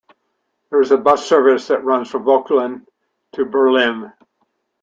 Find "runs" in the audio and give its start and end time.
1.83-2.09